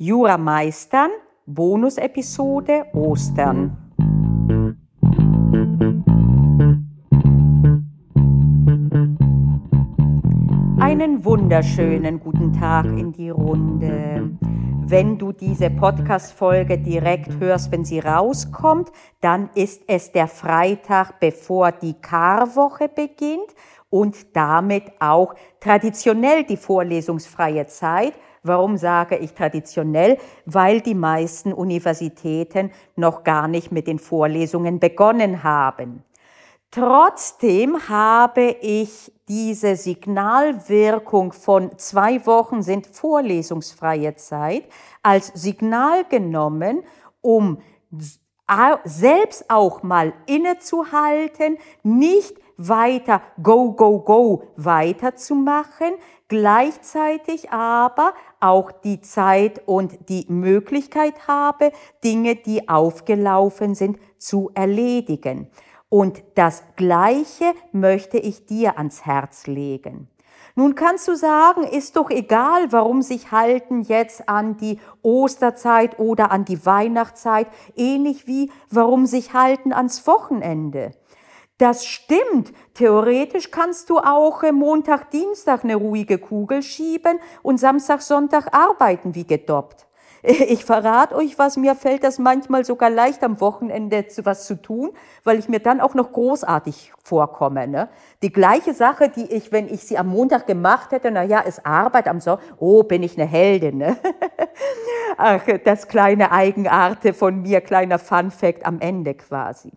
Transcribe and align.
Jura 0.00 0.38
meistern, 0.38 1.10
Bonusepisode 1.44 2.84
Ostern. 2.92 3.76
Einen 10.78 11.24
wunderschönen 11.24 12.20
guten 12.20 12.52
Tag 12.52 12.84
in 12.84 13.10
die 13.10 13.30
Runde. 13.30 14.38
Wenn 14.84 15.18
du 15.18 15.32
diese 15.32 15.68
Podcast-Folge 15.68 16.78
direkt 16.78 17.40
hörst, 17.40 17.72
wenn 17.72 17.84
sie 17.84 17.98
rauskommt, 17.98 18.92
dann 19.20 19.50
ist 19.56 19.82
es 19.88 20.12
der 20.12 20.28
Freitag, 20.28 21.18
bevor 21.18 21.72
die 21.72 21.94
Karwoche 21.94 22.88
beginnt 22.88 23.52
und 23.90 24.36
damit 24.36 24.84
auch 25.00 25.34
traditionell 25.58 26.44
die 26.44 26.56
vorlesungsfreie 26.56 27.66
Zeit. 27.66 28.12
Warum 28.42 28.76
sage 28.76 29.16
ich 29.16 29.34
traditionell? 29.34 30.18
Weil 30.46 30.80
die 30.80 30.94
meisten 30.94 31.52
Universitäten 31.52 32.70
noch 32.96 33.24
gar 33.24 33.48
nicht 33.48 33.72
mit 33.72 33.86
den 33.86 33.98
Vorlesungen 33.98 34.78
begonnen 34.78 35.42
haben. 35.42 36.04
Trotzdem 36.70 37.88
habe 37.88 38.56
ich 38.60 39.10
diese 39.26 39.76
Signalwirkung 39.76 41.32
von 41.32 41.78
zwei 41.78 42.24
Wochen 42.26 42.62
sind 42.62 42.86
vorlesungsfreie 42.86 44.16
Zeit 44.16 44.64
als 45.02 45.28
Signal 45.28 46.04
genommen, 46.04 46.82
um 47.22 47.58
selbst 48.84 49.50
auch 49.50 49.82
mal 49.82 50.12
innezuhalten, 50.26 51.58
nicht 51.82 52.36
weiter 52.58 53.22
go, 53.42 53.72
go, 53.72 54.00
go 54.00 54.42
weiterzumachen, 54.56 55.94
gleichzeitig 56.28 57.50
aber 57.50 58.12
auch 58.40 58.70
die 58.70 59.00
Zeit 59.00 59.66
und 59.66 60.10
die 60.10 60.26
Möglichkeit 60.28 61.26
habe, 61.26 61.72
Dinge, 62.04 62.36
die 62.36 62.68
aufgelaufen 62.68 63.74
sind, 63.74 63.98
zu 64.18 64.50
erledigen. 64.54 65.48
Und 65.88 66.22
das 66.34 66.64
Gleiche 66.76 67.54
möchte 67.72 68.18
ich 68.18 68.44
dir 68.44 68.76
ans 68.76 69.06
Herz 69.06 69.46
legen. 69.46 70.08
Nun 70.54 70.74
kannst 70.74 71.06
du 71.06 71.14
sagen, 71.14 71.62
ist 71.62 71.94
doch 71.96 72.10
egal, 72.10 72.72
warum 72.72 73.00
sich 73.00 73.30
halten 73.30 73.82
jetzt 73.82 74.28
an 74.28 74.56
die 74.56 74.80
Osterzeit 75.02 76.00
oder 76.00 76.32
an 76.32 76.44
die 76.44 76.66
Weihnachtszeit, 76.66 77.46
ähnlich 77.76 78.26
wie 78.26 78.50
warum 78.68 79.06
sich 79.06 79.32
halten 79.32 79.72
ans 79.72 80.04
Wochenende. 80.06 80.90
Das 81.58 81.84
stimmt. 81.84 82.52
Theoretisch 82.74 83.50
kannst 83.50 83.90
du 83.90 83.98
auch 83.98 84.42
Montag, 84.52 85.10
Dienstag 85.10 85.64
eine 85.64 85.74
ruhige 85.74 86.18
Kugel 86.18 86.62
schieben 86.62 87.18
und 87.42 87.58
Samstag, 87.58 88.00
Sonntag 88.00 88.54
arbeiten 88.54 89.14
wie 89.14 89.26
gedoppt. 89.26 89.88
Ich 90.22 90.64
verrate 90.64 91.14
euch 91.14 91.38
was, 91.38 91.56
mir 91.56 91.74
fällt 91.74 92.02
das 92.02 92.18
manchmal 92.18 92.64
sogar 92.64 92.90
leicht 92.90 93.22
am 93.22 93.40
Wochenende 93.40 94.04
was 94.24 94.46
zu 94.46 94.60
tun, 94.60 94.90
weil 95.22 95.38
ich 95.38 95.48
mir 95.48 95.60
dann 95.60 95.80
auch 95.80 95.94
noch 95.94 96.12
großartig 96.12 96.92
vorkomme. 97.04 97.68
Ne? 97.68 97.88
Die 98.22 98.32
gleiche 98.32 98.74
Sache, 98.74 99.08
die 99.08 99.32
ich, 99.32 99.52
wenn 99.52 99.68
ich 99.68 99.84
sie 99.84 99.96
am 99.96 100.08
Montag 100.08 100.46
gemacht 100.46 100.90
hätte, 100.90 101.10
na 101.12 101.22
ja, 101.22 101.40
ist 101.40 101.64
Arbeit 101.64 102.08
am 102.08 102.20
Sonntag, 102.20 102.44
oh, 102.58 102.82
bin 102.82 103.02
ich 103.02 103.16
eine 103.16 103.28
Heldin. 103.28 103.78
Ne? 103.78 103.96
Ach, 105.16 105.40
das 105.64 105.88
kleine 105.88 106.32
Eigenarte 106.32 107.14
von 107.14 107.42
mir, 107.42 107.60
kleiner 107.60 107.98
Fun 107.98 108.30
Fact 108.30 108.66
am 108.66 108.80
Ende 108.80 109.14
quasi. 109.14 109.72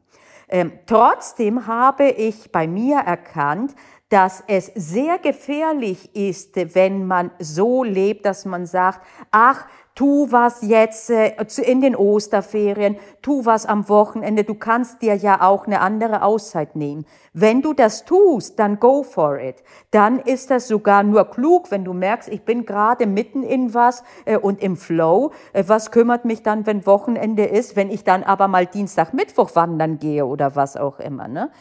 Ähm, 0.51 0.73
trotzdem 0.85 1.65
habe 1.65 2.09
ich 2.09 2.51
bei 2.51 2.67
mir 2.67 2.97
erkannt, 2.97 3.73
dass 4.09 4.43
es 4.47 4.69
sehr 4.75 5.17
gefährlich 5.19 6.13
ist, 6.13 6.57
wenn 6.75 7.07
man 7.07 7.31
so 7.39 7.85
lebt, 7.85 8.25
dass 8.25 8.43
man 8.43 8.65
sagt, 8.65 8.99
ach, 9.31 9.65
tu 9.95 10.31
was 10.31 10.61
jetzt 10.61 11.09
äh, 11.09 11.35
in 11.63 11.81
den 11.81 11.95
Osterferien, 11.95 12.97
tu 13.21 13.45
was 13.45 13.65
am 13.65 13.87
Wochenende, 13.89 14.43
du 14.43 14.55
kannst 14.55 15.01
dir 15.01 15.15
ja 15.15 15.41
auch 15.41 15.67
eine 15.67 15.81
andere 15.81 16.23
Auszeit 16.23 16.75
nehmen. 16.75 17.05
Wenn 17.33 17.61
du 17.61 17.73
das 17.73 18.05
tust, 18.05 18.59
dann 18.59 18.79
go 18.79 19.03
for 19.03 19.39
it. 19.39 19.63
Dann 19.91 20.19
ist 20.19 20.51
das 20.51 20.67
sogar 20.67 21.03
nur 21.03 21.25
klug, 21.25 21.71
wenn 21.71 21.85
du 21.85 21.93
merkst, 21.93 22.29
ich 22.29 22.43
bin 22.43 22.65
gerade 22.65 23.05
mitten 23.05 23.43
in 23.43 23.73
was 23.73 24.03
äh, 24.25 24.37
und 24.37 24.61
im 24.61 24.77
Flow. 24.77 25.31
Äh, 25.53 25.63
was 25.67 25.91
kümmert 25.91 26.25
mich 26.25 26.43
dann, 26.43 26.65
wenn 26.65 26.85
Wochenende 26.85 27.45
ist, 27.45 27.75
wenn 27.75 27.89
ich 27.89 28.03
dann 28.03 28.23
aber 28.23 28.47
mal 28.47 28.65
Dienstag, 28.65 29.13
Mittwoch 29.13 29.55
wandern 29.55 29.99
gehe 29.99 30.25
oder 30.25 30.55
was 30.55 30.77
auch 30.77 30.99
immer. 30.99 31.27
Ne? 31.27 31.51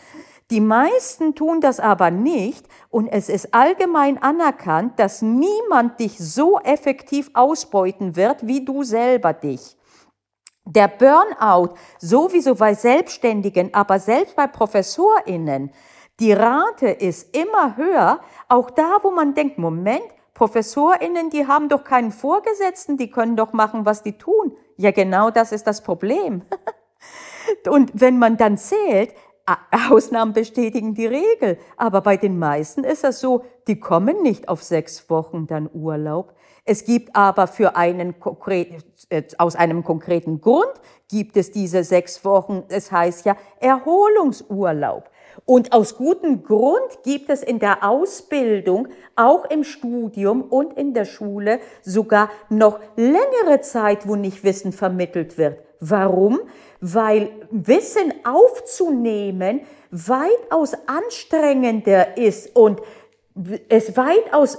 Die 0.51 0.61
meisten 0.61 1.37
tun 1.37 1.61
das 1.61 1.79
aber 1.79 2.11
nicht 2.11 2.67
und 2.91 3.07
es 3.07 3.29
ist 3.29 3.55
allgemein 3.55 4.21
anerkannt, 4.21 4.99
dass 4.99 5.23
niemand 5.23 6.01
dich 6.01 6.19
so 6.19 6.59
effektiv 6.59 7.31
ausbeuten 7.35 8.17
wird 8.17 8.47
wie 8.47 8.65
du 8.65 8.83
selber 8.83 9.33
dich. 9.33 9.77
Der 10.65 10.89
Burnout 10.89 11.75
sowieso 11.99 12.57
bei 12.57 12.75
Selbstständigen, 12.75 13.73
aber 13.75 14.01
selbst 14.01 14.35
bei 14.35 14.49
Professorinnen, 14.49 15.71
die 16.19 16.33
Rate 16.33 16.89
ist 16.89 17.35
immer 17.35 17.77
höher, 17.77 18.21
auch 18.49 18.71
da, 18.71 18.99
wo 19.03 19.11
man 19.11 19.35
denkt, 19.35 19.57
Moment, 19.57 20.03
Professorinnen, 20.35 21.31
die 21.31 21.47
haben 21.47 21.69
doch 21.69 21.85
keinen 21.85 22.13
Vorgesetzten, 22.13 22.97
die 22.97 23.11
können 23.11 23.37
doch 23.37 23.53
machen, 23.53 23.85
was 23.85 24.03
die 24.03 24.19
tun. 24.19 24.57
Ja, 24.77 24.91
genau 24.91 25.31
das 25.31 25.53
ist 25.53 25.67
das 25.67 25.83
Problem. 25.83 26.43
Und 27.69 27.91
wenn 27.95 28.19
man 28.19 28.37
dann 28.37 28.59
zählt, 28.59 29.15
Ausnahmen 29.91 30.33
bestätigen 30.33 30.95
die 30.95 31.07
Regel. 31.07 31.59
Aber 31.77 32.01
bei 32.01 32.17
den 32.17 32.39
meisten 32.39 32.85
ist 32.85 33.05
es 33.05 33.21
so, 33.21 33.45
die 33.67 33.79
kommen 33.79 34.23
nicht 34.23 34.49
auf 34.49 34.63
sechs 34.63 35.09
Wochen 35.11 35.47
dann 35.47 35.69
Urlaub. 35.73 36.35
Es 36.65 36.85
gibt 36.85 37.17
aber 37.17 37.47
für 37.47 37.77
einen 37.77 38.15
äh, 39.09 39.23
aus 39.39 39.57
einem 39.57 39.83
konkreten 39.83 40.41
Grund 40.41 40.73
gibt 41.09 41.37
es 41.37 41.51
diese 41.51 41.83
sechs 41.85 42.25
Wochen. 42.25 42.63
Es 42.69 42.93
heißt 42.93 43.25
ja 43.25 43.37
Erholungsurlaub. 43.61 45.11
Und 45.45 45.73
aus 45.73 45.97
gutem 45.97 46.43
Grund 46.43 47.03
gibt 47.03 47.31
es 47.31 47.43
in 47.43 47.59
der 47.59 47.89
Ausbildung, 47.89 48.89
auch 49.17 49.45
im 49.47 49.65
Studium 49.65 50.43
und 50.43 50.77
in 50.77 50.95
der 50.95 51.05
Schule 51.05 51.61
sogar 51.83 52.31
noch 52.49 52.79
längere 52.97 53.61
Zeit, 53.61 54.07
wo 54.07 54.17
nicht 54.17 54.45
Wissen 54.45 54.73
vermittelt 54.73 55.39
wird. 55.39 55.59
Warum? 55.81 56.41
Weil 56.81 57.31
Wissen 57.51 58.13
aufzunehmen 58.25 59.63
weitaus 59.91 60.75
anstrengender 60.87 62.17
ist 62.17 62.55
und 62.55 62.81
es 63.69 63.97
weitaus 63.97 64.59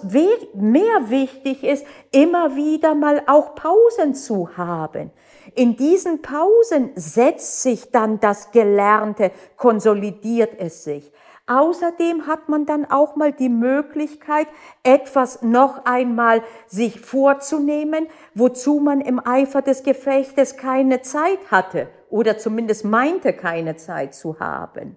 mehr 0.54 1.10
wichtig 1.10 1.64
ist, 1.64 1.86
immer 2.12 2.56
wieder 2.56 2.96
mal 2.96 3.22
auch 3.28 3.54
Pausen 3.56 4.16
zu 4.16 4.58
haben. 4.58 5.12
In 5.56 5.76
diesen 5.76 6.22
Pausen 6.22 6.92
setzt 6.96 7.62
sich 7.62 7.92
dann 7.92 8.20
das 8.20 8.52
Gelernte, 8.52 9.32
konsolidiert 9.58 10.54
es 10.58 10.84
sich. 10.84 11.12
Außerdem 11.52 12.28
hat 12.28 12.48
man 12.48 12.66
dann 12.66 12.90
auch 12.90 13.18
mal 13.18 13.34
die 13.34 13.50
Möglichkeit, 13.50 14.48
etwas 14.84 15.42
noch 15.42 15.84
einmal 15.84 16.44
sich 16.66 17.02
vorzunehmen, 17.02 18.08
wozu 18.34 18.80
man 18.80 19.02
im 19.02 19.20
Eifer 19.20 19.62
des 19.62 19.84
Gefechtes 19.84 20.56
keine 20.56 21.02
Zeit 21.02 21.40
hatte 21.52 21.90
oder 22.10 22.38
zumindest 22.38 22.86
meinte, 22.86 23.34
keine 23.34 23.76
Zeit 23.76 24.16
zu 24.16 24.40
haben. 24.40 24.96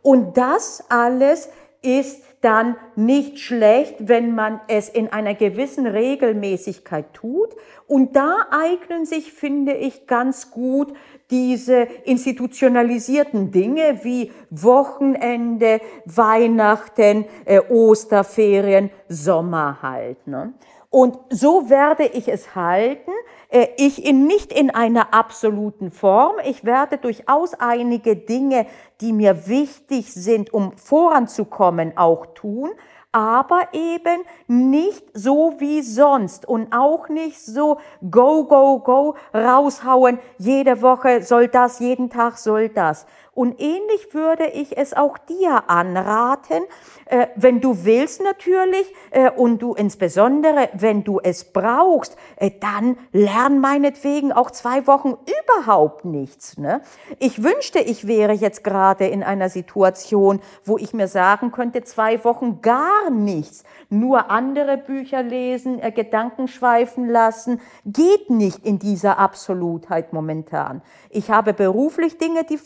Und 0.00 0.38
das 0.38 0.84
alles 0.88 1.50
ist 1.82 2.22
dann 2.40 2.76
nicht 2.96 3.38
schlecht, 3.38 3.96
wenn 3.98 4.34
man 4.34 4.60
es 4.68 4.88
in 4.88 5.12
einer 5.12 5.34
gewissen 5.34 5.86
Regelmäßigkeit 5.86 7.12
tut. 7.12 7.54
Und 7.86 8.16
da 8.16 8.46
eignen 8.50 9.04
sich, 9.04 9.32
finde 9.32 9.72
ich, 9.72 10.06
ganz 10.06 10.50
gut 10.50 10.92
diese 11.30 11.82
institutionalisierten 12.04 13.50
Dinge 13.50 14.00
wie 14.02 14.32
Wochenende, 14.50 15.80
Weihnachten, 16.06 17.26
äh, 17.44 17.60
Osterferien, 17.60 18.90
Sommer 19.08 19.78
halt. 19.82 20.26
Ne? 20.26 20.54
Und 20.90 21.18
so 21.30 21.70
werde 21.70 22.04
ich 22.04 22.28
es 22.28 22.56
halten. 22.56 23.12
Äh, 23.48 23.68
ich 23.76 24.04
in, 24.04 24.26
nicht 24.26 24.52
in 24.52 24.70
einer 24.70 25.14
absoluten 25.14 25.90
Form. 25.90 26.36
Ich 26.44 26.64
werde 26.64 26.98
durchaus 26.98 27.54
einige 27.54 28.16
Dinge, 28.16 28.66
die 29.00 29.12
mir 29.12 29.46
wichtig 29.46 30.12
sind, 30.12 30.52
um 30.52 30.76
voranzukommen, 30.76 31.96
auch 31.96 32.26
tun 32.34 32.70
aber 33.12 33.68
eben 33.72 34.22
nicht 34.46 35.04
so 35.14 35.54
wie 35.58 35.82
sonst 35.82 36.46
und 36.46 36.72
auch 36.72 37.08
nicht 37.08 37.40
so 37.44 37.78
go, 38.08 38.44
go, 38.44 38.78
go 38.78 39.16
raushauen, 39.34 40.20
jede 40.38 40.80
Woche 40.80 41.22
soll 41.22 41.48
das, 41.48 41.80
jeden 41.80 42.08
Tag 42.08 42.38
soll 42.38 42.68
das. 42.68 43.06
Und 43.32 43.60
ähnlich 43.60 44.12
würde 44.12 44.46
ich 44.46 44.76
es 44.76 44.92
auch 44.92 45.16
dir 45.16 45.70
anraten, 45.70 46.62
äh, 47.06 47.28
wenn 47.36 47.60
du 47.60 47.84
willst 47.84 48.22
natürlich 48.22 48.92
äh, 49.10 49.30
und 49.30 49.62
du 49.62 49.74
insbesondere, 49.74 50.68
wenn 50.74 51.04
du 51.04 51.20
es 51.20 51.44
brauchst, 51.44 52.16
äh, 52.36 52.50
dann 52.60 52.96
lern 53.12 53.60
meinetwegen 53.60 54.32
auch 54.32 54.50
zwei 54.50 54.86
Wochen 54.86 55.16
überhaupt 55.42 56.04
nichts. 56.04 56.58
Ne? 56.58 56.80
Ich 57.18 57.42
wünschte, 57.42 57.78
ich 57.78 58.06
wäre 58.06 58.32
jetzt 58.32 58.64
gerade 58.64 59.06
in 59.06 59.22
einer 59.22 59.48
Situation, 59.48 60.40
wo 60.64 60.78
ich 60.78 60.92
mir 60.92 61.08
sagen 61.08 61.52
könnte, 61.52 61.82
zwei 61.82 62.22
Wochen 62.24 62.60
gar 62.62 63.10
nichts. 63.10 63.64
Nur 63.88 64.30
andere 64.30 64.76
Bücher 64.76 65.22
lesen, 65.22 65.80
äh, 65.80 65.92
Gedanken 65.92 66.48
schweifen 66.48 67.08
lassen, 67.08 67.60
geht 67.84 68.30
nicht 68.30 68.64
in 68.64 68.78
dieser 68.78 69.18
Absolutheit 69.18 70.12
momentan. 70.12 70.82
Ich 71.10 71.30
habe 71.30 71.52
beruflich 71.54 72.18
Dinge, 72.18 72.44
die 72.44 72.58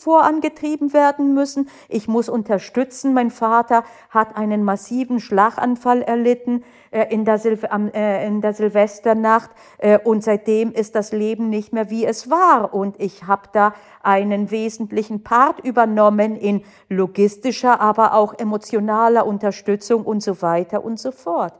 vorangetrieben 0.55 0.93
werden 0.93 1.33
müssen. 1.33 1.69
Ich 1.89 2.07
muss 2.07 2.29
unterstützen. 2.29 3.13
Mein 3.13 3.31
Vater 3.31 3.83
hat 4.09 4.35
einen 4.35 4.63
massiven 4.63 5.19
Schlaganfall 5.19 6.01
erlitten 6.01 6.63
äh, 6.91 7.13
in 7.13 7.25
der, 7.25 7.37
Sil 7.39 7.59
äh, 7.93 8.27
in 8.27 8.41
der 8.41 8.53
Silvesternacht 8.53 9.51
äh, 9.77 9.99
und 9.99 10.23
seitdem 10.23 10.71
ist 10.71 10.95
das 10.95 11.11
Leben 11.11 11.49
nicht 11.49 11.73
mehr 11.73 11.89
wie 11.89 12.05
es 12.05 12.29
war 12.29 12.73
und 12.73 12.99
ich 12.99 13.25
habe 13.27 13.49
da 13.53 13.73
einen 14.01 14.51
wesentlichen 14.51 15.23
Part 15.23 15.59
übernommen 15.59 16.35
in 16.35 16.63
logistischer, 16.89 17.81
aber 17.81 18.13
auch 18.13 18.33
emotionaler 18.37 19.25
Unterstützung 19.25 20.05
und 20.05 20.21
so 20.21 20.41
weiter 20.41 20.83
und 20.83 20.99
so 20.99 21.11
fort. 21.11 21.53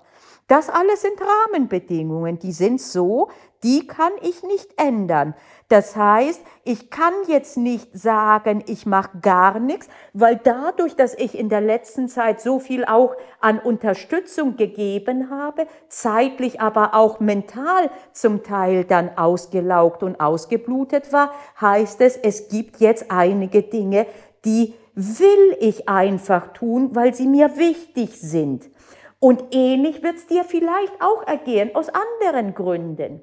Das 0.47 0.69
alles 0.69 1.01
sind 1.01 1.15
Rahmenbedingungen, 1.19 2.37
die 2.37 2.51
sind 2.51 2.79
so, 2.79 3.29
die 3.65 3.87
kann 3.87 4.11
ich 4.21 4.43
nicht 4.43 4.79
ändern. 4.79 5.33
Das 5.69 5.95
heißt, 5.95 6.39
ich 6.65 6.91
kann 6.91 7.13
jetzt 7.27 7.57
nicht 7.57 7.89
sagen, 7.97 8.63
ich 8.67 8.85
mache 8.85 9.17
gar 9.23 9.59
nichts, 9.59 9.87
weil 10.13 10.39
dadurch, 10.43 10.95
dass 10.95 11.15
ich 11.15 11.35
in 11.35 11.49
der 11.49 11.61
letzten 11.61 12.07
Zeit 12.07 12.39
so 12.39 12.59
viel 12.59 12.85
auch 12.85 13.15
an 13.41 13.57
Unterstützung 13.57 14.55
gegeben 14.55 15.31
habe, 15.31 15.65
zeitlich 15.89 16.61
aber 16.61 16.93
auch 16.93 17.19
mental 17.19 17.89
zum 18.13 18.43
Teil 18.43 18.83
dann 18.83 19.17
ausgelaugt 19.17 20.03
und 20.03 20.19
ausgeblutet 20.19 21.11
war, 21.11 21.31
heißt 21.59 22.01
es, 22.01 22.17
es 22.17 22.49
gibt 22.49 22.79
jetzt 22.79 23.09
einige 23.09 23.63
Dinge, 23.63 24.05
die 24.45 24.75
will 24.93 25.57
ich 25.59 25.89
einfach 25.89 26.53
tun, 26.53 26.91
weil 26.93 27.15
sie 27.15 27.27
mir 27.27 27.57
wichtig 27.57 28.11
sind. 28.11 28.69
Und 29.19 29.55
ähnlich 29.55 30.03
wird 30.03 30.17
es 30.17 30.27
dir 30.27 30.43
vielleicht 30.43 31.01
auch 31.01 31.25
ergehen 31.25 31.71
aus 31.73 31.87
anderen 31.89 32.53
Gründen 32.53 33.21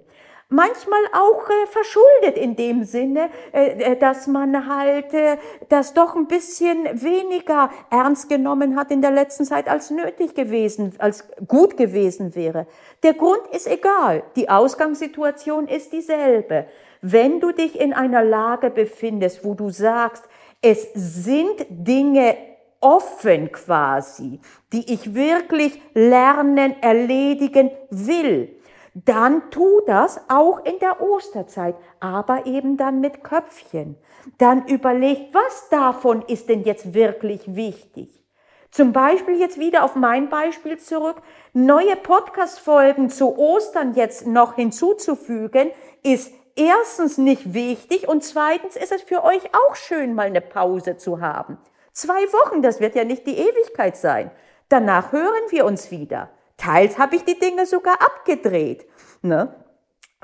manchmal 0.52 1.00
auch 1.12 1.48
äh, 1.48 1.66
verschuldet 1.66 2.36
in 2.36 2.54
dem 2.54 2.84
Sinne, 2.84 3.30
äh, 3.52 3.92
äh, 3.92 3.96
dass 3.96 4.26
man 4.26 4.68
halt 4.68 5.12
äh, 5.14 5.38
das 5.68 5.94
doch 5.94 6.14
ein 6.14 6.28
bisschen 6.28 6.84
weniger 7.02 7.70
ernst 7.90 8.28
genommen 8.28 8.76
hat 8.76 8.90
in 8.90 9.02
der 9.02 9.10
letzten 9.10 9.44
Zeit 9.44 9.68
als 9.68 9.90
nötig 9.90 10.34
gewesen, 10.34 10.94
als 10.98 11.24
gut 11.48 11.76
gewesen 11.76 12.34
wäre. 12.34 12.66
Der 13.02 13.14
Grund 13.14 13.42
ist 13.52 13.66
egal. 13.66 14.22
Die 14.36 14.48
Ausgangssituation 14.48 15.66
ist 15.66 15.92
dieselbe. 15.92 16.66
Wenn 17.00 17.40
du 17.40 17.50
dich 17.50 17.80
in 17.80 17.92
einer 17.92 18.22
Lage 18.22 18.70
befindest, 18.70 19.44
wo 19.44 19.54
du 19.54 19.70
sagst, 19.70 20.24
es 20.60 20.92
sind 20.94 21.66
Dinge 21.68 22.36
offen 22.80 23.50
quasi, 23.50 24.38
die 24.72 24.92
ich 24.92 25.14
wirklich 25.14 25.80
lernen, 25.94 26.74
erledigen 26.80 27.70
will, 27.90 28.56
dann 28.94 29.50
tu 29.50 29.80
das 29.86 30.20
auch 30.28 30.64
in 30.64 30.78
der 30.78 31.00
Osterzeit, 31.00 31.76
aber 32.00 32.46
eben 32.46 32.76
dann 32.76 33.00
mit 33.00 33.24
Köpfchen. 33.24 33.96
Dann 34.38 34.66
überlegt, 34.66 35.34
was 35.34 35.68
davon 35.70 36.22
ist 36.22 36.48
denn 36.48 36.62
jetzt 36.62 36.94
wirklich 36.94 37.54
wichtig? 37.54 38.22
Zum 38.70 38.92
Beispiel 38.92 39.38
jetzt 39.38 39.58
wieder 39.58 39.84
auf 39.84 39.96
mein 39.96 40.28
Beispiel 40.30 40.78
zurück. 40.78 41.20
Neue 41.52 41.96
Podcast-Folgen 41.96 43.10
zu 43.10 43.36
Ostern 43.36 43.94
jetzt 43.94 44.26
noch 44.26 44.54
hinzuzufügen, 44.54 45.70
ist 46.02 46.32
erstens 46.56 47.18
nicht 47.18 47.52
wichtig 47.54 48.08
und 48.08 48.24
zweitens 48.24 48.76
ist 48.76 48.92
es 48.92 49.02
für 49.02 49.24
euch 49.24 49.42
auch 49.54 49.76
schön, 49.76 50.14
mal 50.14 50.26
eine 50.26 50.40
Pause 50.40 50.96
zu 50.96 51.20
haben. 51.20 51.58
Zwei 51.92 52.22
Wochen, 52.32 52.62
das 52.62 52.80
wird 52.80 52.94
ja 52.94 53.04
nicht 53.04 53.26
die 53.26 53.36
Ewigkeit 53.36 53.96
sein. 53.96 54.30
Danach 54.68 55.12
hören 55.12 55.50
wir 55.50 55.66
uns 55.66 55.90
wieder. 55.90 56.30
Teils 56.62 56.98
habe 56.98 57.16
ich 57.16 57.24
die 57.24 57.38
Dinge 57.38 57.66
sogar 57.66 58.00
abgedreht. 58.00 58.86
Ne? 59.22 59.54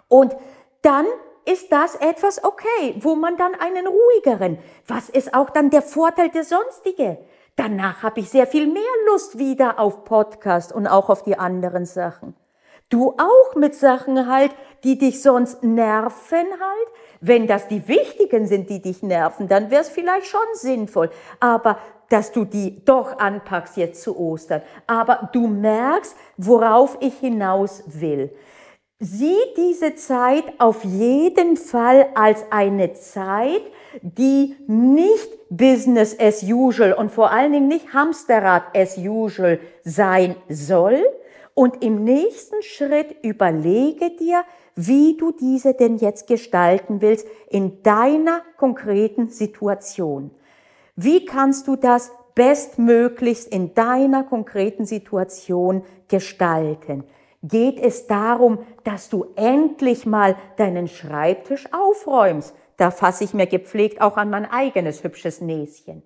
Und 0.06 0.36
dann 0.82 1.06
ist 1.44 1.72
das 1.72 1.96
etwas 1.96 2.44
okay, 2.44 2.96
wo 3.00 3.16
man 3.16 3.36
dann 3.36 3.54
einen 3.54 3.86
ruhigeren, 3.86 4.58
was 4.86 5.08
ist 5.08 5.34
auch 5.34 5.50
dann 5.50 5.70
der 5.70 5.82
Vorteil 5.82 6.28
der 6.28 6.44
sonstige? 6.44 7.18
Danach 7.56 8.02
habe 8.02 8.20
ich 8.20 8.30
sehr 8.30 8.46
viel 8.46 8.66
mehr 8.66 8.82
Lust 9.06 9.38
wieder 9.38 9.80
auf 9.80 10.04
Podcast 10.04 10.72
und 10.72 10.86
auch 10.86 11.10
auf 11.10 11.22
die 11.22 11.38
anderen 11.38 11.86
Sachen. 11.86 12.36
Du 12.88 13.12
auch 13.12 13.54
mit 13.54 13.74
Sachen 13.74 14.28
halt, 14.28 14.52
die 14.84 14.98
dich 14.98 15.22
sonst 15.22 15.62
nerven 15.62 16.46
halt. 16.46 16.88
Wenn 17.20 17.46
das 17.46 17.68
die 17.68 17.86
wichtigen 17.88 18.46
sind, 18.46 18.70
die 18.70 18.80
dich 18.80 19.02
nerven, 19.02 19.48
dann 19.48 19.70
wäre 19.70 19.82
es 19.82 19.88
vielleicht 19.88 20.26
schon 20.26 20.40
sinnvoll. 20.54 21.10
Aber 21.40 21.78
dass 22.08 22.32
du 22.32 22.44
die 22.44 22.82
doch 22.84 23.18
anpackst 23.18 23.76
jetzt 23.76 24.02
zu 24.02 24.18
Ostern. 24.18 24.62
Aber 24.86 25.28
du 25.32 25.46
merkst, 25.46 26.16
worauf 26.36 26.96
ich 27.00 27.18
hinaus 27.18 27.82
will. 27.86 28.30
Sieh 29.00 29.36
diese 29.56 29.94
Zeit 29.94 30.44
auf 30.58 30.82
jeden 30.82 31.56
Fall 31.56 32.08
als 32.14 32.46
eine 32.50 32.94
Zeit, 32.94 33.62
die 34.02 34.56
nicht 34.66 35.28
Business 35.50 36.18
as 36.18 36.42
usual 36.42 36.92
und 36.92 37.10
vor 37.10 37.30
allen 37.30 37.52
Dingen 37.52 37.68
nicht 37.68 37.92
Hamsterrad 37.92 38.76
as 38.76 38.98
usual 38.98 39.60
sein 39.84 40.34
soll. 40.48 41.00
Und 41.58 41.82
im 41.82 42.04
nächsten 42.04 42.62
Schritt 42.62 43.16
überlege 43.24 44.10
dir, 44.10 44.44
wie 44.76 45.16
du 45.16 45.32
diese 45.32 45.74
denn 45.74 45.96
jetzt 45.96 46.28
gestalten 46.28 47.00
willst 47.00 47.26
in 47.50 47.82
deiner 47.82 48.42
konkreten 48.56 49.28
Situation. 49.28 50.30
Wie 50.94 51.24
kannst 51.24 51.66
du 51.66 51.74
das 51.74 52.12
bestmöglichst 52.36 53.48
in 53.48 53.74
deiner 53.74 54.22
konkreten 54.22 54.86
Situation 54.86 55.82
gestalten? 56.06 57.02
Geht 57.42 57.80
es 57.80 58.06
darum, 58.06 58.60
dass 58.84 59.08
du 59.08 59.26
endlich 59.34 60.06
mal 60.06 60.36
deinen 60.58 60.86
Schreibtisch 60.86 61.66
aufräumst? 61.72 62.54
Da 62.76 62.92
fasse 62.92 63.24
ich 63.24 63.34
mir 63.34 63.48
gepflegt 63.48 64.00
auch 64.00 64.16
an 64.16 64.30
mein 64.30 64.48
eigenes 64.48 65.02
hübsches 65.02 65.40
Näschen. 65.40 66.04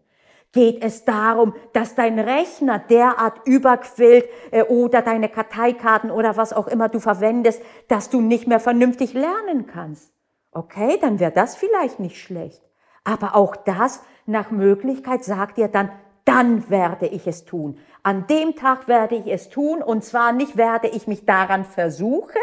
Geht 0.53 0.85
es 0.85 1.07
darum, 1.07 1.55
dass 1.73 1.95
dein 1.95 2.19
Rechner 2.19 2.79
derart 2.79 3.41
überquillt 3.47 4.29
äh, 4.51 4.63
oder 4.65 5.01
deine 5.01 5.31
Karteikarten 5.31 6.11
oder 6.11 6.37
was 6.37 6.53
auch 6.53 6.69
immer 6.69 6.91
du 6.91 7.01
verwendest, 7.01 7.63
dass 7.89 8.11
du 8.11 8.21
nicht 8.21 8.47
mehr 8.47 8.61
vernünftig 8.61 9.15
lernen 9.15 9.67
kannst? 9.67 10.13
Okay, 10.51 10.99
dann 11.01 11.19
wäre 11.19 11.33
das 11.33 11.57
vielleicht 11.57 11.99
nicht 12.01 12.21
schlecht. 12.21 12.63
Aber 13.03 13.35
auch 13.35 13.57
das 13.57 14.03
nach 14.27 14.51
Möglichkeit 14.51 15.25
sagt 15.25 15.57
ihr 15.57 15.69
dann, 15.69 15.91
dann 16.27 16.69
werde 16.69 17.07
ich 17.07 17.27
es 17.27 17.47
tun. 17.47 17.79
An 18.03 18.27
dem 18.27 18.55
Tag 18.55 18.89
werde 18.89 19.17
ich 19.17 19.27
es 19.27 19.49
tun 19.49 19.83
und 19.83 20.05
zwar 20.05 20.33
nicht 20.33 20.57
werde 20.59 20.89
ich 20.89 21.07
mich 21.07 21.25
daran 21.25 21.65
versuchen, 21.65 22.37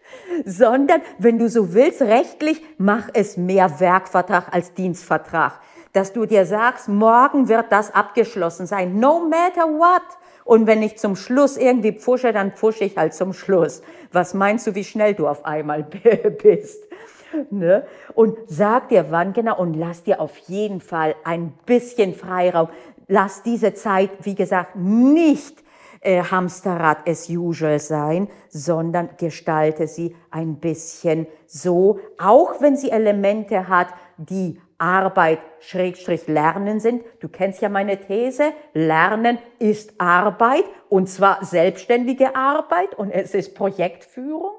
sondern 0.44 1.02
wenn 1.18 1.38
du 1.38 1.48
so 1.48 1.74
willst, 1.74 2.00
rechtlich, 2.00 2.62
mach 2.78 3.08
es 3.12 3.36
mehr 3.36 3.80
Werkvertrag 3.80 4.54
als 4.54 4.72
Dienstvertrag. 4.72 5.60
Dass 5.96 6.12
du 6.12 6.26
dir 6.26 6.44
sagst, 6.44 6.88
morgen 6.90 7.48
wird 7.48 7.72
das 7.72 7.94
abgeschlossen 7.94 8.66
sein, 8.66 9.00
no 9.00 9.18
matter 9.18 9.62
what. 9.62 10.02
Und 10.44 10.66
wenn 10.66 10.82
ich 10.82 10.98
zum 10.98 11.16
Schluss 11.16 11.56
irgendwie 11.56 11.92
pfusche, 11.92 12.34
dann 12.34 12.52
pfusche 12.52 12.84
ich 12.84 12.98
halt 12.98 13.14
zum 13.14 13.32
Schluss. 13.32 13.80
Was 14.12 14.34
meinst 14.34 14.66
du, 14.66 14.74
wie 14.74 14.84
schnell 14.84 15.14
du 15.14 15.26
auf 15.26 15.46
einmal 15.46 15.84
bist? 16.42 16.84
Ne? 17.48 17.86
Und 18.12 18.36
sag 18.46 18.90
dir 18.90 19.06
wann 19.08 19.32
genau 19.32 19.58
und 19.58 19.72
lass 19.72 20.02
dir 20.02 20.20
auf 20.20 20.36
jeden 20.36 20.82
Fall 20.82 21.14
ein 21.24 21.54
bisschen 21.64 22.14
Freiraum. 22.14 22.68
Lass 23.08 23.42
diese 23.42 23.72
Zeit, 23.72 24.10
wie 24.20 24.34
gesagt, 24.34 24.76
nicht 24.76 25.64
äh, 26.02 26.22
Hamsterrad 26.22 27.08
as 27.08 27.30
usual 27.30 27.78
sein, 27.78 28.28
sondern 28.50 29.08
gestalte 29.16 29.88
sie 29.88 30.14
ein 30.30 30.56
bisschen 30.56 31.26
so, 31.46 32.00
auch 32.18 32.60
wenn 32.60 32.76
sie 32.76 32.90
Elemente 32.90 33.66
hat, 33.66 33.88
die 34.18 34.60
Arbeit 34.78 35.38
Schrägstrich 35.60 36.26
Lernen 36.26 36.80
sind. 36.80 37.02
Du 37.20 37.28
kennst 37.28 37.62
ja 37.62 37.68
meine 37.68 37.98
These, 37.98 38.52
Lernen 38.74 39.38
ist 39.58 40.00
Arbeit 40.00 40.64
und 40.88 41.08
zwar 41.08 41.44
selbstständige 41.44 42.36
Arbeit 42.36 42.94
und 42.94 43.10
es 43.10 43.34
ist 43.34 43.54
Projektführung. 43.54 44.56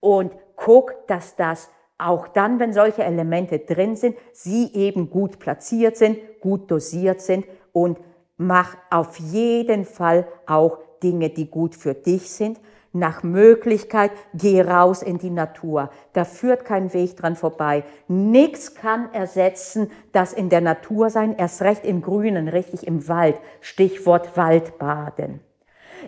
Und 0.00 0.32
guck, 0.56 1.06
dass 1.06 1.36
das 1.36 1.70
auch 1.98 2.28
dann, 2.28 2.58
wenn 2.58 2.72
solche 2.72 3.04
Elemente 3.04 3.60
drin 3.60 3.96
sind, 3.96 4.16
sie 4.32 4.72
eben 4.74 5.08
gut 5.10 5.38
platziert 5.38 5.96
sind, 5.96 6.18
gut 6.40 6.70
dosiert 6.70 7.20
sind 7.20 7.46
und 7.72 7.98
mach 8.36 8.76
auf 8.90 9.18
jeden 9.18 9.84
Fall 9.84 10.26
auch 10.46 10.78
Dinge, 11.02 11.30
die 11.30 11.48
gut 11.50 11.74
für 11.74 11.94
dich 11.94 12.30
sind. 12.30 12.60
Nach 12.94 13.22
Möglichkeit 13.22 14.10
geh 14.34 14.60
raus 14.60 15.02
in 15.02 15.16
die 15.16 15.30
Natur. 15.30 15.90
Da 16.12 16.24
führt 16.24 16.66
kein 16.66 16.92
Weg 16.92 17.16
dran 17.16 17.36
vorbei. 17.36 17.84
Nichts 18.06 18.74
kann 18.74 19.12
ersetzen 19.14 19.90
das 20.12 20.34
in 20.34 20.50
der 20.50 20.60
Natur 20.60 21.08
sein, 21.08 21.34
erst 21.36 21.62
recht 21.62 21.86
im 21.86 22.02
Grünen, 22.02 22.48
richtig 22.48 22.86
im 22.86 23.08
Wald. 23.08 23.36
Stichwort 23.60 24.36
Waldbaden. 24.36 25.40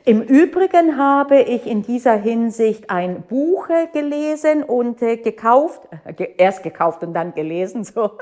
Im 0.05 0.21
Übrigen 0.21 0.99
habe 0.99 1.41
ich 1.41 1.67
in 1.67 1.83
dieser 1.83 2.17
Hinsicht 2.17 2.91
ein 2.91 3.23
Buch 3.23 3.71
äh, 3.71 3.87
gelesen 3.87 4.63
und 4.63 5.01
äh, 5.01 5.17
gekauft, 5.17 5.89
äh, 6.05 6.35
erst 6.37 6.63
gekauft 6.63 7.03
und 7.03 7.15
dann 7.15 7.35
gelesen, 7.35 7.85
so. 7.85 8.19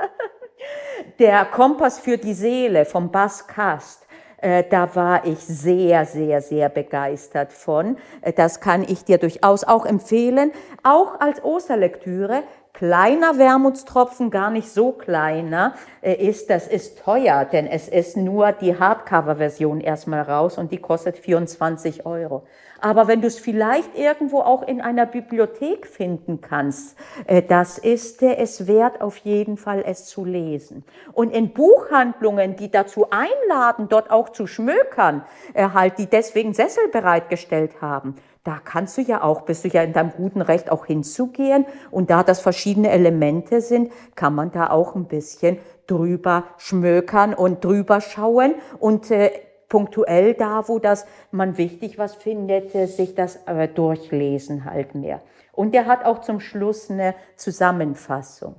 Der 1.19 1.45
Kompass 1.47 1.99
für 1.99 2.19
die 2.19 2.35
Seele 2.35 2.85
vom 2.85 3.11
Bas 3.11 3.47
Kast. 3.49 4.07
Äh, 4.43 4.65
da 4.69 4.95
war 4.97 5.25
ich 5.25 5.39
sehr, 5.39 6.05
sehr, 6.05 6.43
sehr 6.43 6.69
begeistert 6.69 7.53
von. 7.53 7.97
Äh, 8.21 8.33
das 8.33 8.61
kann 8.61 8.83
ich 8.83 9.05
dir 9.05 9.19
durchaus 9.19 9.63
auch 9.63 9.87
empfehlen. 9.87 10.51
Auch 10.83 11.21
als 11.21 11.43
Osterlektüre 11.45 12.43
kleiner 12.83 13.39
Wermutstropfen, 13.39 14.33
gar 14.33 14.51
nicht 14.51 14.69
so 14.69 14.91
kleiner, 14.91 15.75
äh, 16.01 16.15
ist, 16.15 16.51
das 16.51 16.67
ist 16.67 16.99
teuer, 16.99 17.45
denn 17.45 17.69
es 17.69 17.87
ist 17.87 18.17
nur 18.17 18.51
die 18.51 18.77
Hardcover-Version 18.77 19.81
erstmal 19.81 20.23
raus 20.23 20.59
und 20.59 20.73
die 20.73 20.79
kostet 20.79 21.17
24 21.17 22.07
Euro. 22.07 22.43
Aber 22.81 23.07
wenn 23.07 23.21
du 23.21 23.29
es 23.29 23.39
vielleicht 23.39 23.97
irgendwo 23.97 24.41
auch 24.41 24.67
in 24.67 24.81
einer 24.81 25.07
Bibliothek 25.07 25.87
finden 25.87 26.41
kannst, 26.41 26.99
äh, 27.29 27.41
das 27.41 27.79
ist 27.79 28.21
es 28.21 28.67
wert, 28.67 29.01
auf 29.01 29.19
jeden 29.19 29.59
Fall 29.59 29.85
es 29.87 30.07
zu 30.07 30.25
lesen. 30.25 30.83
Und 31.12 31.31
in 31.31 31.53
Buchhandlungen, 31.53 32.57
die 32.57 32.73
dazu 32.73 33.07
einladen, 33.11 33.87
dort 33.89 34.11
auch 34.11 34.31
zu 34.31 34.49
schmökern, 34.49 35.25
äh, 35.55 35.69
halt, 35.73 35.99
die 35.99 36.07
deswegen 36.07 36.53
Sessel 36.53 36.89
bereitgestellt 36.89 37.81
haben, 37.81 38.17
da 38.45 38.59
kannst 38.63 38.99
du 38.99 39.03
ja 39.03 39.23
auch, 39.23 39.43
bist 39.43 39.65
du 39.65 39.69
ja 39.69 39.83
in 39.83 39.93
deinem 39.93 40.11
guten 40.11 40.41
Recht 40.43 40.71
auch 40.71 40.87
hinzugehen. 40.87 41.65
Und 41.91 42.11
da 42.11 42.25
das 42.25 42.41
verschiedene 42.41 42.91
Elemente 42.91 43.61
sind, 43.61 43.93
kann 44.17 44.35
man 44.35 44.51
da 44.51 44.71
auch 44.71 44.97
ein 44.97 45.05
bisschen 45.05 45.59
drüber 45.87 46.45
schmökern 46.59 47.35
und 47.35 47.65
drüber 47.65 48.01
schauen 48.01 48.55
und 48.79 49.11
äh, 49.11 49.31
punktuell 49.69 50.35
da, 50.35 50.69
wo 50.69 50.79
das 50.79 51.07
man 51.31 51.57
wichtig 51.57 51.99
was 51.99 52.15
findet, 52.15 52.75
äh, 52.75 52.87
sich 52.87 53.15
das 53.15 53.37
äh, 53.47 53.69
durchlesen 53.69 54.65
halt 54.65 54.95
mehr. 54.95 55.21
Und 55.53 55.75
der 55.75 55.87
hat 55.87 56.05
auch 56.05 56.21
zum 56.21 56.41
Schluss 56.41 56.91
eine 56.91 57.15
Zusammenfassung. 57.37 58.57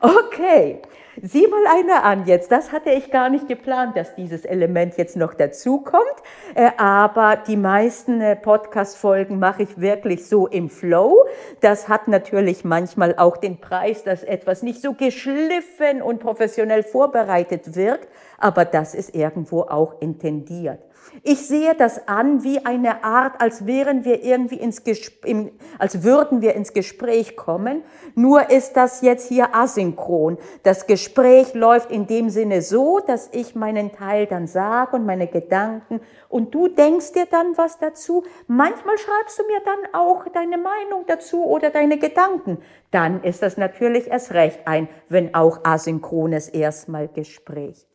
Okay, 0.00 0.80
sieh 1.22 1.46
mal 1.46 1.64
einer 1.66 2.04
an 2.04 2.26
jetzt. 2.26 2.52
Das 2.52 2.72
hatte 2.72 2.90
ich 2.90 3.10
gar 3.10 3.28
nicht 3.30 3.48
geplant, 3.48 3.96
dass 3.96 4.14
dieses 4.14 4.44
Element 4.44 4.96
jetzt 4.96 5.16
noch 5.16 5.34
dazukommt. 5.34 6.04
Äh, 6.54 6.70
aber 6.76 7.36
die 7.36 7.56
meisten 7.56 8.20
äh, 8.20 8.36
Podcast-Folgen 8.36 9.38
mache 9.38 9.62
ich 9.62 9.80
wirklich 9.80 10.26
so 10.26 10.46
im 10.46 10.70
Flow. 10.70 11.24
Das 11.60 11.88
hat 11.88 12.08
natürlich 12.08 12.64
manchmal 12.64 13.14
auch 13.16 13.36
den 13.36 13.60
Preis, 13.60 14.04
dass 14.04 14.22
etwas 14.22 14.62
nicht 14.62 14.82
so 14.82 14.94
geschliffen 14.94 16.02
und 16.02 16.20
professionell 16.20 16.82
vorbereitet 16.82 17.74
wirkt. 17.76 18.08
Aber 18.38 18.64
das 18.64 18.94
ist 18.94 19.14
irgendwo 19.14 19.62
auch 19.62 20.00
intendiert. 20.00 20.80
Ich 21.22 21.46
sehe 21.46 21.74
das 21.74 22.06
an 22.06 22.44
wie 22.44 22.64
eine 22.64 23.02
Art, 23.02 23.40
als 23.40 23.66
wären 23.66 24.04
wir 24.04 24.22
irgendwie 24.22 24.56
ins 24.56 24.84
Gespräch, 24.84 25.52
als 25.78 26.02
würden 26.02 26.42
wir 26.42 26.54
ins 26.54 26.72
Gespräch 26.72 27.36
kommen. 27.36 27.82
Nur 28.14 28.50
ist 28.50 28.74
das 28.74 29.00
jetzt 29.00 29.28
hier 29.28 29.54
asynchron. 29.54 30.38
Das 30.62 30.86
Gespräch 30.86 31.07
läuft 31.54 31.90
in 31.90 32.06
dem 32.06 32.30
Sinne 32.30 32.62
so, 32.62 33.00
dass 33.00 33.28
ich 33.32 33.54
meinen 33.54 33.92
Teil 33.92 34.26
dann 34.26 34.46
sage 34.46 34.96
und 34.96 35.06
meine 35.06 35.26
Gedanken 35.26 36.00
und 36.28 36.54
du 36.54 36.68
denkst 36.68 37.12
dir 37.12 37.26
dann 37.26 37.56
was 37.56 37.78
dazu. 37.78 38.24
Manchmal 38.46 38.98
schreibst 38.98 39.38
du 39.38 39.42
mir 39.44 39.60
dann 39.64 39.94
auch 39.94 40.26
deine 40.28 40.58
Meinung 40.58 41.04
dazu 41.06 41.44
oder 41.44 41.70
deine 41.70 41.98
Gedanken. 41.98 42.58
Dann 42.90 43.22
ist 43.22 43.42
das 43.42 43.56
natürlich 43.56 44.08
erst 44.08 44.32
recht 44.32 44.60
ein, 44.66 44.88
wenn 45.08 45.34
auch 45.34 45.64
asynchrones 45.64 46.48
erstmal 46.48 47.08
Gespräch. 47.08 47.86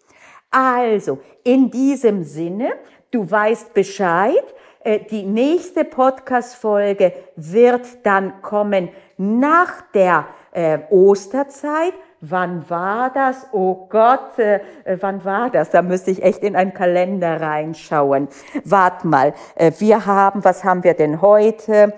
Also, 0.52 1.20
in 1.44 1.72
diesem 1.72 2.24
Sinne, 2.24 2.74
du 3.10 3.30
weißt 3.30 3.74
Bescheid, 3.74 4.44
äh, 4.84 5.00
die 5.00 5.24
nächste 5.24 5.86
Podcast-Folge 5.86 7.14
wird 7.36 8.06
dann 8.06 8.42
kommen 8.42 8.90
nach 9.18 9.82
der 9.94 10.28
äh, 10.52 10.80
Osterzeit. 10.90 11.94
Wann 12.26 12.70
war 12.70 13.10
das? 13.10 13.48
Oh 13.52 13.88
Gott, 13.90 14.40
äh, 14.40 14.62
äh, 14.86 14.98
wann 15.02 15.26
war 15.26 15.50
das? 15.50 15.72
Da 15.72 15.82
müsste 15.82 16.10
ich 16.10 16.24
echt 16.24 16.42
in 16.42 16.56
einen 16.56 16.74
Kalender 16.74 17.42
reinschauen. 17.42 18.30
Wart 18.64 19.04
mal, 19.04 19.34
äh, 19.56 19.74
wir 19.80 20.06
haben, 20.06 20.42
was 20.46 20.64
haben 20.64 20.86
wir 20.86 20.94
denn 20.94 21.22
heute? 21.22 21.94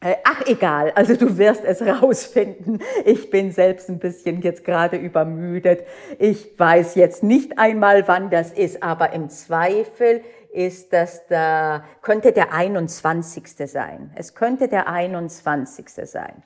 Äh, 0.00 0.16
ach 0.22 0.42
egal, 0.44 0.92
also 0.94 1.16
du 1.16 1.38
wirst 1.38 1.64
es 1.64 1.80
rausfinden. 2.02 2.82
Ich 3.06 3.30
bin 3.30 3.50
selbst 3.50 3.88
ein 3.88 3.98
bisschen 3.98 4.42
jetzt 4.42 4.64
gerade 4.66 4.98
übermüdet. 4.98 5.82
Ich 6.18 6.58
weiß 6.58 6.94
jetzt 6.96 7.22
nicht 7.22 7.58
einmal, 7.58 8.06
wann 8.06 8.28
das 8.28 8.52
ist, 8.52 8.82
aber 8.82 9.14
im 9.14 9.30
Zweifel 9.30 10.20
ist 10.52 10.92
das 10.92 11.26
da, 11.26 11.84
könnte 12.02 12.32
der 12.32 12.52
21. 12.52 13.44
sein. 13.64 14.10
Es 14.14 14.34
könnte 14.34 14.68
der 14.68 14.88
21. 14.88 15.88
sein. 16.04 16.42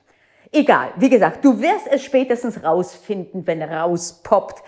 Egal, 0.55 0.89
wie 0.97 1.09
gesagt, 1.09 1.43
du 1.43 1.59
wirst 1.59 1.87
es 1.89 2.03
spätestens 2.03 2.63
rausfinden, 2.63 3.47
wenn 3.47 3.63
rauspoppt. 3.63 4.61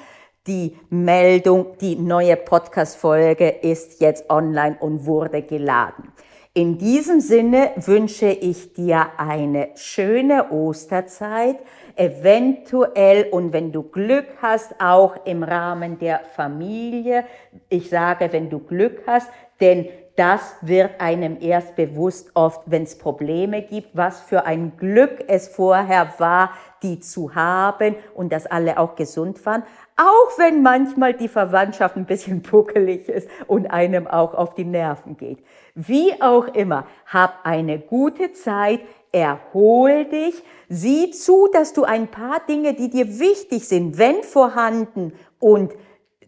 Die 0.47 0.75
Meldung, 0.89 1.77
die 1.79 1.95
neue 1.95 2.37
Podcast-Folge 2.37 3.47
ist 3.49 4.01
jetzt 4.01 4.27
online 4.31 4.77
und 4.79 5.05
wurde 5.05 5.43
geladen. 5.43 6.11
In 6.55 6.79
diesem 6.79 7.19
Sinne 7.19 7.73
wünsche 7.75 8.29
ich 8.29 8.73
dir 8.73 9.09
eine 9.17 9.69
schöne 9.75 10.51
Osterzeit, 10.51 11.57
eventuell 11.95 13.27
und 13.29 13.53
wenn 13.53 13.71
du 13.71 13.83
Glück 13.83 14.25
hast, 14.41 14.73
auch 14.81 15.15
im 15.25 15.43
Rahmen 15.43 15.99
der 15.99 16.21
Familie. 16.35 17.25
Ich 17.69 17.89
sage, 17.89 18.29
wenn 18.31 18.49
du 18.49 18.57
Glück 18.57 19.03
hast, 19.05 19.29
denn 19.61 19.87
das 20.15 20.55
wird 20.61 21.01
einem 21.01 21.37
erst 21.41 21.75
bewusst 21.75 22.31
oft, 22.35 22.61
wenn 22.65 22.83
es 22.83 22.97
Probleme 22.97 23.61
gibt, 23.61 23.95
was 23.97 24.21
für 24.21 24.45
ein 24.45 24.77
Glück 24.77 25.25
es 25.27 25.49
vorher 25.49 26.13
war, 26.19 26.51
die 26.83 27.01
zu 27.01 27.35
haben 27.35 27.95
und 28.13 28.31
dass 28.31 28.45
alle 28.45 28.77
auch 28.79 28.95
gesund 28.95 29.45
waren. 29.45 29.63
Auch 29.97 30.37
wenn 30.37 30.61
manchmal 30.61 31.13
die 31.13 31.27
Verwandtschaft 31.27 31.97
ein 31.97 32.05
bisschen 32.05 32.41
puckelig 32.43 33.09
ist 33.09 33.29
und 33.47 33.67
einem 33.67 34.07
auch 34.07 34.33
auf 34.33 34.53
die 34.55 34.63
Nerven 34.63 35.17
geht. 35.17 35.39
Wie 35.73 36.21
auch 36.21 36.47
immer, 36.47 36.85
hab 37.07 37.45
eine 37.45 37.79
gute 37.79 38.31
Zeit, 38.31 38.81
erhol 39.11 40.05
dich, 40.05 40.41
sieh 40.69 41.11
zu, 41.11 41.49
dass 41.51 41.73
du 41.73 41.83
ein 41.83 42.07
paar 42.07 42.39
Dinge, 42.47 42.73
die 42.73 42.89
dir 42.89 43.19
wichtig 43.19 43.67
sind, 43.67 43.97
wenn 43.97 44.23
vorhanden 44.23 45.13
und 45.39 45.73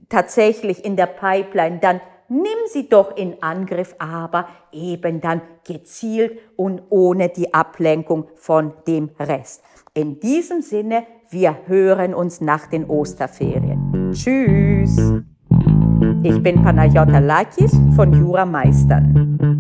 tatsächlich 0.09 0.83
in 0.83 0.95
der 0.95 1.07
Pipeline, 1.07 1.79
dann 1.79 2.01
nimm 2.29 2.59
sie 2.71 2.89
doch 2.89 3.15
in 3.15 3.41
Angriff, 3.41 3.95
aber 3.99 4.47
eben 4.71 5.21
dann 5.21 5.41
gezielt 5.65 6.39
und 6.55 6.81
ohne 6.89 7.29
die 7.29 7.53
Ablenkung 7.53 8.25
von 8.35 8.73
dem 8.87 9.09
Rest. 9.19 9.63
In 9.93 10.19
diesem 10.19 10.61
Sinne, 10.61 11.03
wir 11.29 11.55
hören 11.65 12.13
uns 12.13 12.41
nach 12.41 12.67
den 12.67 12.85
Osterferien. 12.85 14.11
Tschüss! 14.13 14.95
Ich 16.23 16.41
bin 16.43 16.61
Panayota 16.63 17.19
Lakis 17.19 17.71
von 17.95 18.13
Jura 18.13 18.45
Meistern. 18.45 19.56